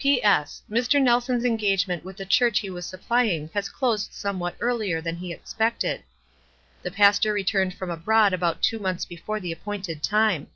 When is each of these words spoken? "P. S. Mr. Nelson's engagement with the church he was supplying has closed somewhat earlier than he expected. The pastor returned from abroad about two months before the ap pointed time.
"P. 0.00 0.22
S. 0.22 0.62
Mr. 0.70 1.02
Nelson's 1.02 1.44
engagement 1.44 2.04
with 2.04 2.18
the 2.18 2.24
church 2.24 2.60
he 2.60 2.70
was 2.70 2.86
supplying 2.86 3.50
has 3.52 3.68
closed 3.68 4.12
somewhat 4.14 4.54
earlier 4.60 5.00
than 5.00 5.16
he 5.16 5.32
expected. 5.32 6.04
The 6.84 6.92
pastor 6.92 7.32
returned 7.32 7.74
from 7.74 7.90
abroad 7.90 8.32
about 8.32 8.62
two 8.62 8.78
months 8.78 9.04
before 9.04 9.40
the 9.40 9.50
ap 9.50 9.64
pointed 9.64 10.00
time. 10.04 10.50